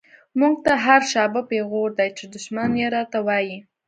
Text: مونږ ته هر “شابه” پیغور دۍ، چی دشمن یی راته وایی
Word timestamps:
مونږ 0.39 0.55
ته 0.65 0.71
هر 0.85 1.01
“شابه” 1.11 1.41
پیغور 1.51 1.89
دۍ، 1.97 2.09
چی 2.17 2.25
دشمن 2.35 2.69
یی 2.81 2.87
راته 2.95 3.19
وایی 3.27 3.55